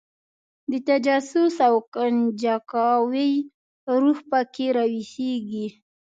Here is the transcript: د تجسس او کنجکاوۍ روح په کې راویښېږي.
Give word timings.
د 0.71 0.73
تجسس 0.87 1.55
او 1.67 1.75
کنجکاوۍ 1.93 3.33
روح 4.01 4.19
په 4.29 4.39
کې 4.53 4.65
راویښېږي. 4.75 5.67